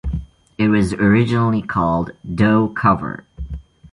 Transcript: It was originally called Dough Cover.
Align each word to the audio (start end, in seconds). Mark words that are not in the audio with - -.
It 0.57 0.69
was 0.69 0.93
originally 0.93 1.61
called 1.61 2.13
Dough 2.33 2.69
Cover. 2.69 3.27